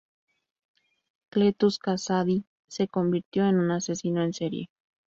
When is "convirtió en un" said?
2.87-3.69